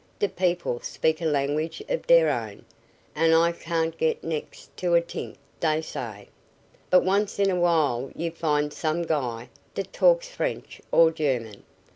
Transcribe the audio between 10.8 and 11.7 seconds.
or German.